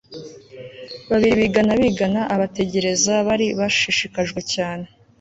babiri 1.09 1.33
bigana 1.41 1.71
bigana. 1.81 2.21
abategereza 2.35 3.13
bari 3.27 3.47
bashishikajwe 3.59 4.39
cyane 4.53 4.85